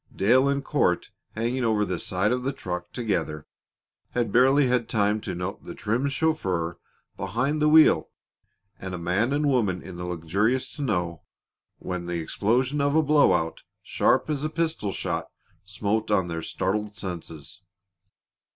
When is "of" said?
2.31-2.41, 12.81-12.95